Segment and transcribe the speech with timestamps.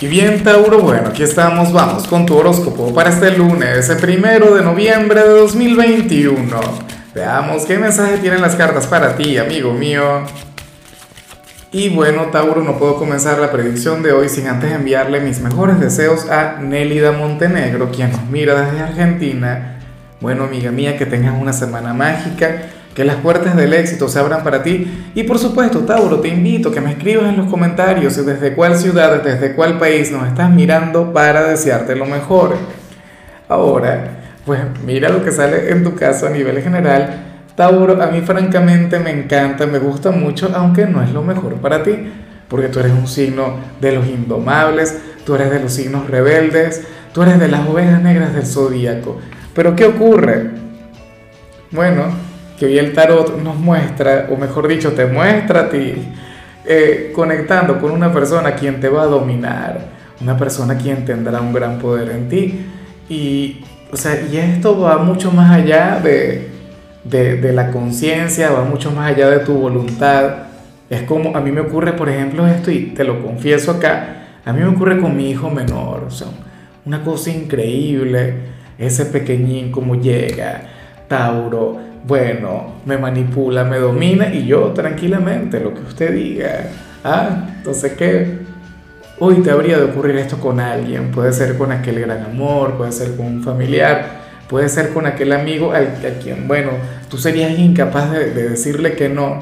[0.00, 4.52] Y bien, Tauro, bueno, aquí estamos, vamos con tu horóscopo para este lunes, el primero
[4.56, 6.60] de noviembre de 2021.
[7.14, 10.22] Veamos qué mensaje tienen las cartas para ti, amigo mío.
[11.70, 15.78] Y bueno, Tauro, no puedo comenzar la predicción de hoy sin antes enviarle mis mejores
[15.78, 19.78] deseos a Nélida Montenegro, quien nos mira desde Argentina.
[20.20, 22.62] Bueno, amiga mía, que tengas una semana mágica
[22.94, 25.10] que las puertas del éxito se abran para ti.
[25.14, 28.76] Y por supuesto, Tauro, te invito a que me escribas en los comentarios desde cuál
[28.76, 32.56] ciudad, desde cuál país nos estás mirando para desearte lo mejor.
[33.48, 37.24] Ahora, pues mira lo que sale en tu caso a nivel general.
[37.56, 41.82] Tauro, a mí francamente me encanta, me gusta mucho, aunque no es lo mejor para
[41.82, 42.12] ti,
[42.48, 47.22] porque tú eres un signo de los indomables, tú eres de los signos rebeldes, tú
[47.22, 49.18] eres de las ovejas negras del zodíaco.
[49.54, 50.50] Pero ¿qué ocurre?
[51.70, 52.06] Bueno,
[52.58, 55.94] que hoy el tarot nos muestra, o mejor dicho, te muestra a ti,
[56.64, 59.80] eh, conectando con una persona quien te va a dominar,
[60.20, 62.66] una persona quien tendrá un gran poder en ti.
[63.08, 66.48] Y, o sea, y esto va mucho más allá de,
[67.04, 70.44] de, de la conciencia, va mucho más allá de tu voluntad.
[70.88, 74.52] Es como a mí me ocurre, por ejemplo, esto, y te lo confieso acá, a
[74.52, 76.28] mí me ocurre con mi hijo menor, o sea,
[76.84, 78.34] una cosa increíble,
[78.78, 80.62] ese pequeñín como llega,
[81.08, 86.68] Tauro, bueno, me manipula, me domina y yo tranquilamente, lo que usted diga.
[87.02, 88.38] Ah, entonces, ¿qué?
[89.18, 92.92] Hoy te habría de ocurrir esto con alguien, puede ser con aquel gran amor, puede
[92.92, 96.72] ser con un familiar, puede ser con aquel amigo al, a quien, bueno,
[97.08, 99.40] tú serías incapaz de, de decirle que no.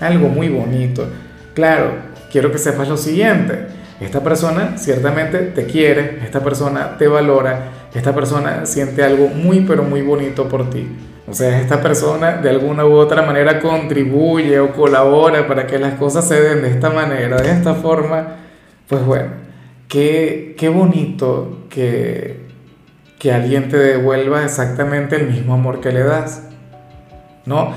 [0.00, 1.06] Algo muy bonito.
[1.54, 1.92] Claro,
[2.30, 3.66] quiero que sepas lo siguiente.
[4.00, 9.84] Esta persona ciertamente te quiere, esta persona te valora, esta persona siente algo muy pero
[9.84, 10.88] muy bonito por ti.
[11.26, 15.94] O sea, esta persona de alguna u otra manera contribuye o colabora para que las
[15.94, 18.36] cosas se den de esta manera, de esta forma.
[18.88, 19.30] Pues bueno,
[19.88, 22.40] qué, qué bonito que,
[23.20, 26.48] que alguien te devuelva exactamente el mismo amor que le das.
[27.46, 27.72] ¿No?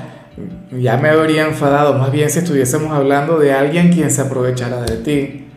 [0.72, 4.96] Ya me habría enfadado, más bien si estuviésemos hablando de alguien quien se aprovechara de
[4.96, 5.48] ti,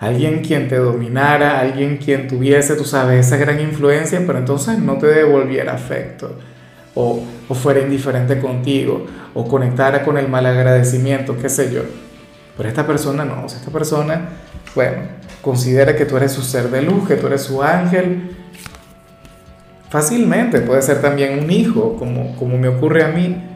[0.00, 4.96] alguien quien te dominara, alguien quien tuviese, tú sabes, esa gran influencia, pero entonces no
[4.96, 6.38] te devolviera afecto
[6.94, 11.82] o, o fuera indiferente contigo, o conectara con el mal agradecimiento, qué sé yo.
[12.56, 14.28] Pero esta persona no, esta persona,
[14.74, 14.98] bueno,
[15.40, 18.36] considera que tú eres su ser de luz, que tú eres su ángel.
[19.88, 23.48] Fácilmente puede ser también un hijo, como, como me ocurre a mí.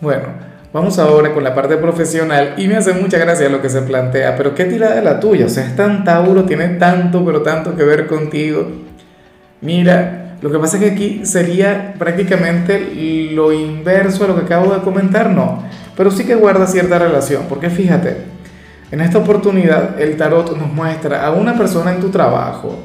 [0.00, 0.28] Bueno,
[0.72, 4.36] vamos ahora con la parte profesional y me hace mucha gracia lo que se plantea,
[4.36, 7.84] pero qué tirada la tuya, o sea, es tan Tauro, tiene tanto, pero tanto que
[7.84, 8.66] ver contigo.
[9.60, 12.92] Mira, lo que pasa es que aquí sería prácticamente
[13.32, 15.62] lo inverso a lo que acabo de comentar, no,
[15.96, 18.16] pero sí que guarda cierta relación, porque fíjate,
[18.90, 22.78] en esta oportunidad el tarot nos muestra a una persona en tu trabajo,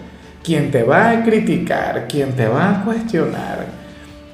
[0.43, 3.65] quien te va a criticar, quien te va a cuestionar,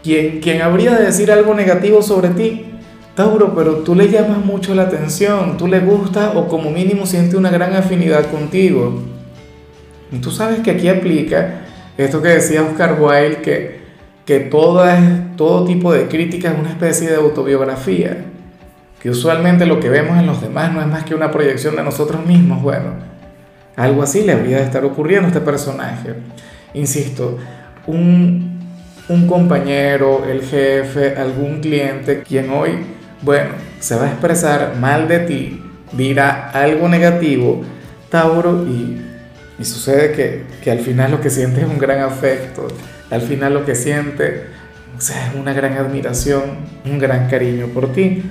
[0.03, 2.71] quien, quien habría de decir algo negativo sobre ti,
[3.15, 7.35] Tauro, pero tú le llamas mucho la atención, tú le gusta o como mínimo siente
[7.35, 9.01] una gran afinidad contigo.
[10.13, 11.65] Y tú sabes que aquí aplica
[12.05, 13.81] esto que decía Oscar Wilde, que,
[14.25, 18.25] que todo tipo de crítica es una especie de autobiografía,
[19.01, 21.83] que usualmente lo que vemos en los demás no es más que una proyección de
[21.83, 22.61] nosotros mismos.
[22.61, 22.93] Bueno,
[23.75, 26.13] algo así le habría de estar ocurriendo a este personaje.
[26.73, 27.37] Insisto,
[27.87, 28.59] un,
[29.09, 32.71] un compañero, el jefe, algún cliente, quien hoy,
[33.21, 37.61] bueno, se va a expresar mal de ti, dirá algo negativo,
[38.09, 39.10] Tauro, y
[39.59, 42.67] y sucede que, que, al final lo que siente es un gran afecto,
[43.09, 44.45] al final lo que siente
[44.97, 46.41] es una gran admiración,
[46.85, 48.23] un gran cariño por ti.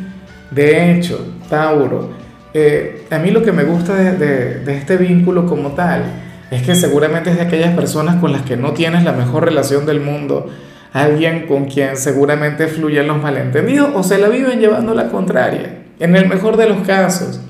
[0.51, 2.11] De hecho, Tauro,
[2.55, 6.05] eh, a mí lo que me gusta de, de, de, este vínculo como tal
[6.51, 9.87] es que seguramente es de aquellas personas con las que no tienes la mejor relación
[9.87, 10.49] del mundo,
[10.93, 16.17] alguien con quien seguramente fluyen los malentendidos o se la viven llevando la contraria, en
[16.17, 17.41] el mejor de los casos.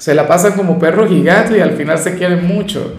[0.00, 2.94] Se la pasan como perros y gatos y al final se quieren mucho.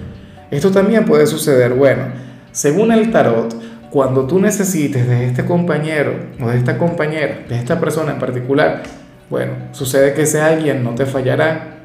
[0.51, 2.03] Esto también puede suceder, bueno,
[2.51, 3.56] según el tarot,
[3.89, 8.83] cuando tú necesites de este compañero o de esta compañera, de esta persona en particular,
[9.31, 11.80] bueno, sucede que ese alguien no te fallará,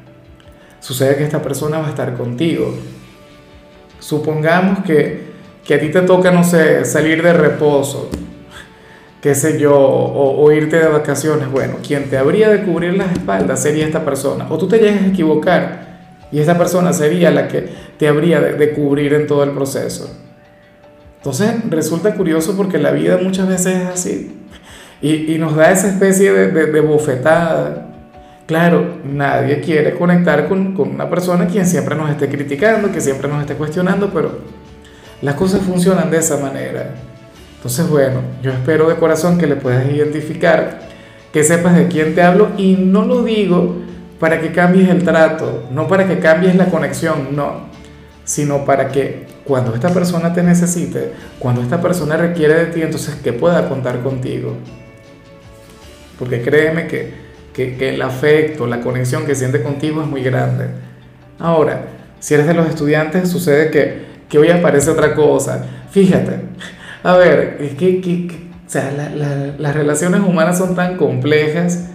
[0.81, 2.77] sucede que esta persona va a estar contigo.
[3.97, 5.31] Supongamos que,
[5.65, 8.11] que a ti te toca, no sé, salir de reposo,
[9.27, 13.11] qué sé yo, o, o, irte de vacaciones, bueno, quien te habría de cubrir las
[13.11, 15.87] espaldas sería esta persona, o tú te llegas a equivocar
[16.31, 20.09] y esta persona sería la que te habría de, cubrir en todo el proceso.
[21.17, 24.37] Entonces resulta curioso porque la vida muchas veces es así.
[25.01, 27.83] Y, y nos da esa especie de, de, de, bofetada
[28.45, 33.27] Claro, nadie quiere conectar con, con una persona quien siempre nos esté criticando, que siempre
[33.27, 34.39] nos esté cuestionando, pero
[35.21, 36.95] las cosas funcionan de esa manera.
[37.57, 40.79] Entonces, bueno, yo espero de corazón que le puedas identificar,
[41.33, 43.75] que sepas de quién te hablo y no lo digo
[44.19, 47.67] para que cambies el trato, no para que cambies la conexión, no,
[48.23, 53.15] sino para que cuando esta persona te necesite, cuando esta persona requiere de ti, entonces
[53.15, 54.55] que pueda contar contigo.
[56.19, 57.13] Porque créeme que,
[57.53, 60.65] que, el afecto, la conexión que siente contigo es muy grande.
[61.39, 61.85] Ahora,
[62.19, 65.65] si eres de los estudiantes, sucede que, que hoy aparece otra cosa.
[65.91, 66.41] Fíjate,
[67.07, 68.27] a ver, es que,
[68.67, 68.91] o sea,
[69.57, 71.87] las relaciones humanas son tan complejas.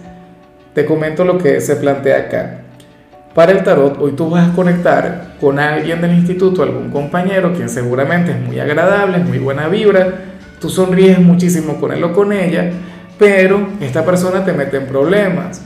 [0.73, 2.61] Te comento lo que se plantea acá.
[3.35, 7.69] Para el tarot, hoy tú vas a conectar con alguien del instituto, algún compañero, quien
[7.69, 10.15] seguramente es muy agradable, es muy buena vibra,
[10.59, 12.71] tú sonríes muchísimo con él o con ella,
[13.19, 15.61] pero esta persona te mete en problemas.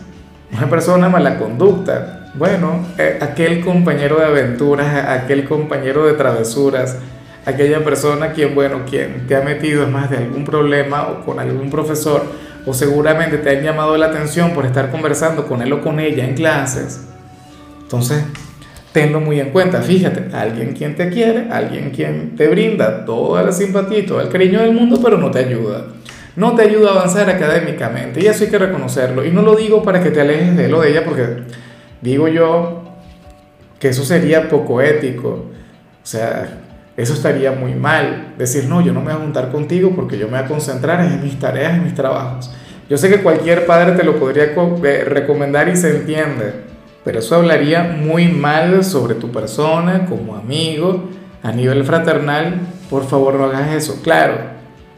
[0.52, 2.32] Una persona mala conducta.
[2.36, 6.98] Bueno, eh, aquel compañero de aventuras, aquel compañero de travesuras,
[7.48, 11.40] aquella persona quien, bueno, quien te ha metido en más de algún problema o con
[11.40, 12.24] algún profesor,
[12.66, 16.26] o seguramente te han llamado la atención por estar conversando con él o con ella
[16.26, 17.08] en clases.
[17.82, 18.22] Entonces,
[18.92, 19.82] tenlo muy en cuenta.
[19.82, 24.60] Fíjate, alguien quien te quiere, alguien quien te brinda toda la simpatía todo el cariño
[24.60, 25.86] del mundo, pero no te ayuda.
[26.36, 28.22] No te ayuda a avanzar académicamente.
[28.22, 29.24] Y eso hay que reconocerlo.
[29.24, 31.44] Y no lo digo para que te alejes de él o de ella, porque
[32.02, 32.84] digo yo
[33.80, 35.46] que eso sería poco ético.
[36.04, 36.67] O sea,
[36.98, 38.34] eso estaría muy mal.
[38.40, 41.00] Decir, no, yo no me voy a juntar contigo porque yo me voy a concentrar
[41.06, 42.52] en mis tareas, en mis trabajos.
[42.90, 46.54] Yo sé que cualquier padre te lo podría eh, recomendar y se entiende,
[47.04, 51.10] pero eso hablaría muy mal sobre tu persona como amigo,
[51.44, 52.62] a nivel fraternal.
[52.90, 54.02] Por favor, no hagas eso.
[54.02, 54.38] Claro,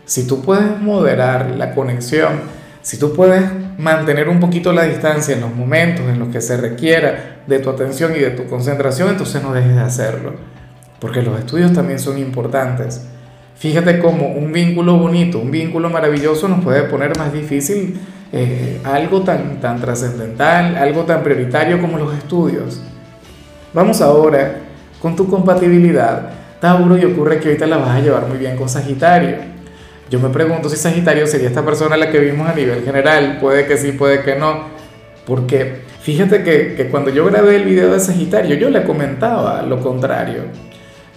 [0.06, 2.42] si tú puedes moderar la conexión,
[2.82, 3.44] si tú puedes
[3.78, 7.70] mantener un poquito la distancia en los momentos en los que se requiera de tu
[7.70, 10.59] atención y de tu concentración, entonces no dejes de hacerlo
[11.00, 13.06] porque los estudios también son importantes.
[13.58, 18.00] Fíjate cómo un vínculo bonito, un vínculo maravilloso nos puede poner más difícil
[18.32, 22.82] eh, algo tan, tan trascendental, algo tan prioritario como los estudios.
[23.74, 24.60] Vamos ahora
[25.02, 26.32] con tu compatibilidad.
[26.60, 29.38] Tauro, y ocurre que ahorita la vas a llevar muy bien con Sagitario.
[30.10, 33.40] Yo me pregunto si Sagitario sería esta persona la que vimos a nivel general.
[33.40, 34.66] Puede que sí, puede que no.
[35.26, 39.80] Porque fíjate que, que cuando yo grabé el video de Sagitario, yo le comentaba lo
[39.80, 40.44] contrario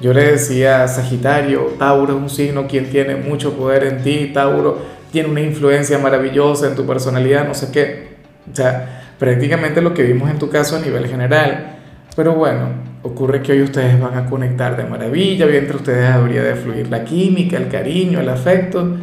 [0.02, 4.82] yo le decía, Sagitario, Tauro es un signo quien tiene mucho poder en ti, Tauro
[5.12, 8.08] tiene una influencia maravillosa en tu personalidad, no sé qué.
[8.50, 11.76] O sea, prácticamente lo que vimos en tu caso a nivel general.
[12.16, 12.70] Pero bueno,
[13.04, 16.88] ocurre que hoy ustedes van a conectar de maravilla, y entre ustedes habría de fluir
[16.88, 18.96] la química, el cariño, el afecto.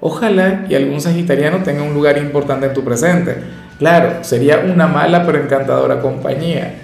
[0.00, 3.36] Ojalá y algún sagitariano tenga un lugar importante en tu presente.
[3.78, 6.74] Claro, sería una mala pero encantadora compañía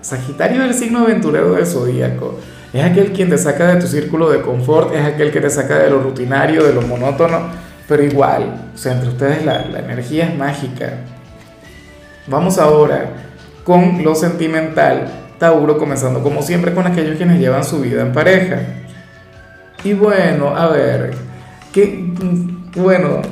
[0.00, 2.38] Sagitario es el signo aventurero del zodíaco.
[2.72, 5.78] Es aquel quien te saca de tu círculo de confort, es aquel que te saca
[5.78, 7.48] de lo rutinario, de lo monótono,
[7.88, 10.92] pero igual, o sea, entre ustedes la, la energía es mágica.
[12.28, 13.10] Vamos ahora
[13.64, 15.08] con lo sentimental,
[15.38, 18.60] Tauro, comenzando como siempre con aquellos quienes llevan su vida en pareja.
[19.82, 21.12] Y bueno, a ver,
[21.72, 22.12] que,
[22.76, 23.22] bueno,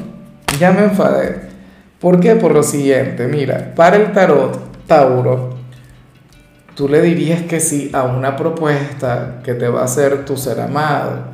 [0.58, 1.48] ya me enfadé.
[2.00, 2.34] ¿Por qué?
[2.36, 5.47] Por lo siguiente, mira, para el tarot, Tauro,
[6.78, 10.60] tú le dirías que sí a una propuesta que te va a hacer tu ser
[10.60, 11.24] amado,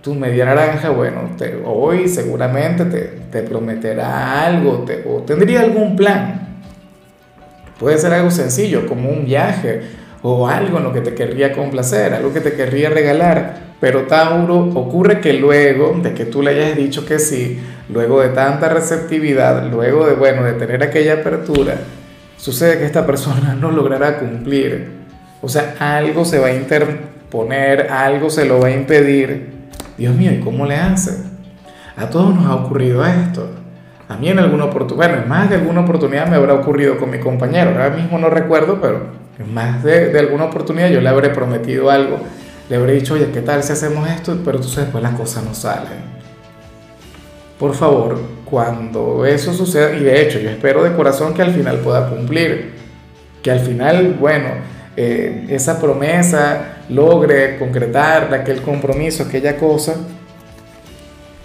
[0.00, 2.86] tu media naranja, bueno, te, hoy seguramente
[3.30, 6.48] te, prometerá algo te, o tendría algún plan.
[7.78, 9.82] Puede ser algo sencillo, como un viaje
[10.22, 13.74] o algo en lo que te querría complacer, algo que te querría regalar.
[13.78, 18.30] Pero Tauro, ocurre que luego de que tú le hayas dicho que sí, luego de
[18.30, 21.74] tanta receptividad, luego de, bueno, de tener aquella apertura,
[22.38, 24.95] sucede que esta persona no logrará cumplir.
[25.46, 29.68] O sea, algo se va a interponer, algo se lo va a impedir.
[29.96, 31.18] Dios mío, ¿y cómo le hace?
[31.96, 33.48] A todos nos ha ocurrido esto.
[34.08, 37.10] A mí en alguna oportunidad, bueno, en más de alguna oportunidad me habrá ocurrido con
[37.10, 37.70] mi compañero.
[37.70, 39.06] Ahora mismo no recuerdo, pero
[39.38, 42.18] en más de, de alguna oportunidad yo le habré prometido algo.
[42.68, 44.36] Le habré dicho, oye, ¿qué tal si hacemos esto?
[44.44, 46.16] Pero tú sabes, pues las cosas no salen.
[47.56, 51.76] Por favor, cuando eso suceda, y de hecho yo espero de corazón que al final
[51.76, 52.72] pueda cumplir,
[53.44, 59.94] que al final, bueno, eh, esa promesa logre concretar aquel compromiso, aquella cosa,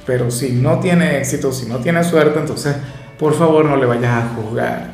[0.06, 2.76] pero si no tiene éxito, si no tiene suerte, entonces
[3.20, 4.88] por favor no le vayas a juzgar,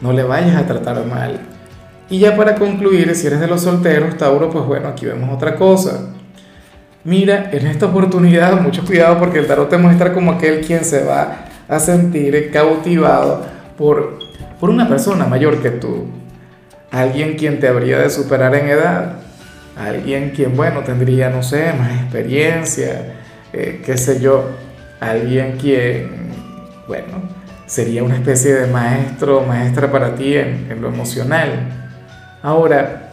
[0.00, 1.40] no le vayas a tratar mal.
[2.10, 5.56] Y ya para concluir, si eres de los solteros, Tauro, pues bueno, aquí vemos otra
[5.56, 6.10] cosa.
[7.04, 11.02] Mira, en esta oportunidad, mucho cuidado porque el tarot te muestra como aquel quien se
[11.02, 13.44] va a sentir cautivado
[13.76, 14.18] por,
[14.60, 16.06] por una persona mayor que tú,
[16.92, 19.14] alguien quien te habría de superar en edad,
[19.76, 23.14] alguien quien, bueno, tendría, no sé, más experiencia,
[23.52, 24.50] eh, qué sé yo,
[25.00, 26.10] alguien quien,
[26.86, 27.22] bueno,
[27.66, 31.50] sería una especie de maestro o maestra para ti en, lo emocional.
[32.42, 33.10] Ahora,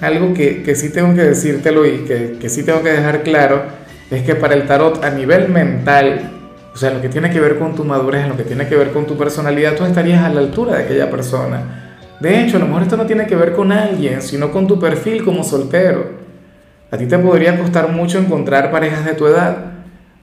[0.00, 3.62] algo que, que, sí tengo que decírtelo y que, que sí tengo que dejar claro
[4.10, 6.30] es que para el tarot a nivel mental,
[6.72, 8.92] o sea, lo que tiene que ver con tu madurez, lo que tiene que ver
[8.92, 11.83] con tu personalidad, tú estarías a la altura de aquella persona.
[12.20, 14.78] De hecho, a lo mejor esto no tiene que ver con alguien, sino con tu
[14.78, 16.24] perfil como soltero.
[16.90, 19.72] A ti te podría costar mucho encontrar parejas de tu edad.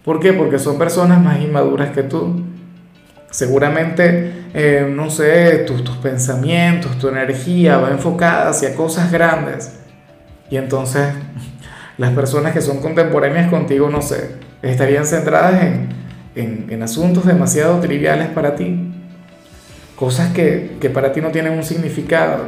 [0.04, 0.34] ¿Por qué?
[0.34, 2.44] Porque son personas más inmaduras que tú.
[3.30, 9.80] Seguramente, eh, no sé, tus, tus pensamientos, tu energía va enfocada hacia cosas grandes.
[10.50, 11.14] Y entonces
[11.98, 16.02] las personas que son contemporáneas contigo, no sé, estarían centradas en
[16.36, 18.92] en, asuntos demasiado triviales para ti,
[20.02, 22.46] cosas que, para ti no tienen un significado.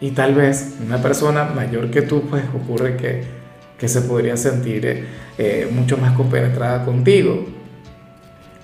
[0.00, 3.42] Y tal vez una persona mayor que tú, pues ocurre que,
[3.88, 5.04] se podría sentir eh,
[5.38, 7.48] eh, mucho más compenetrada contigo.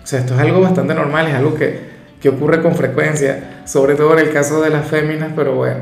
[0.05, 1.81] O sea, esto es algo bastante normal, es algo que,
[2.23, 5.81] que ocurre con frecuencia, sobre todo en el caso de las féminas, pero bueno,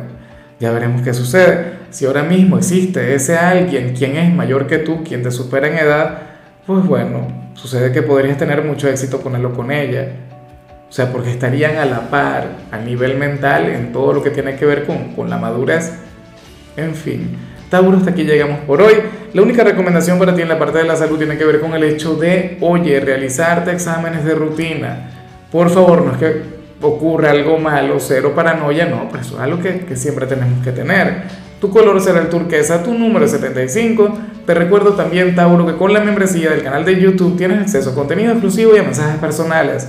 [0.59, 1.75] ya veremos qué sucede.
[1.91, 5.77] Si ahora mismo existe ese alguien quien es mayor que tú, quien te supera en
[5.77, 6.23] edad,
[6.67, 10.13] pues bueno, sucede que podrías tener mucho éxito con él o con ella.
[10.89, 14.57] O sea, porque estarían a la par a nivel mental en todo lo que tiene
[14.57, 15.93] que ver con, con la madurez.
[16.77, 17.37] En fin,
[17.69, 18.95] Tauro, hasta aquí llegamos por hoy.
[19.35, 21.75] La única recomendación para ti en la parte de la salud tiene que ver con
[21.75, 25.11] el hecho de, oye, realizarte exámenes de rutina.
[25.51, 26.43] Por favor, no es que
[26.81, 30.73] ocurra algo malo, cero paranoia, no, pues eso es algo que, que siempre tenemos que
[30.73, 31.25] tener.
[31.61, 34.17] Tu color será el turquesa, tu número 75.
[34.47, 37.95] Te recuerdo también, Tauro, que con la membresía del canal de YouTube tienes acceso a
[37.95, 39.89] contenido exclusivo y a mensajes personales.